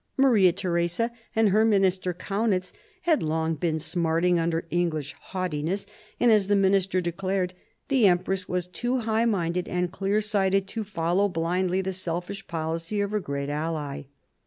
Maria 0.17 0.51
Theresa 0.51 1.11
and 1.35 1.49
her 1.49 1.63
minister 1.63 2.11
Kaunitz 2.11 2.73
had 3.03 3.21
long 3.21 3.53
been 3.53 3.77
smarting 3.77 4.39
under 4.39 4.65
English 4.71 5.13
haughtiness, 5.25 5.85
and, 6.19 6.31
as 6.31 6.47
the 6.47 6.55
minister 6.55 7.01
declared," 7.01 7.53
the 7.89 8.07
empress 8.07 8.49
was 8.49 8.65
too 8.65 9.01
high 9.01 9.25
minded 9.25 9.67
and 9.67 9.91
clear 9.91 10.19
sighted 10.19 10.67
to 10.69 10.83
follow 10.83 11.29
blindly 11.29 11.81
the 11.83 11.93
selfish 11.93 12.47
policy 12.47 12.99
of 12.99 13.11
her 13.11 13.19
great 13.19 13.49
ally." 13.49 14.05